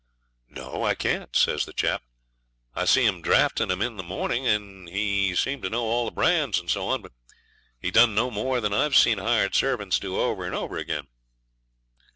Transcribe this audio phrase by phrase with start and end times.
[0.49, 2.01] 'No, I can't,' says the chap.
[2.73, 6.05] 'I see him a drafting 'em in the morning, and he seemed to know all
[6.05, 7.11] the brands, and so on; but
[7.79, 11.07] he done no more than I've seen hired servants do over and over again.'